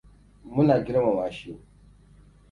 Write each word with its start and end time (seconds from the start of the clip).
Muna 0.53 0.75
girmama 0.79 1.31
shi. 1.31 1.57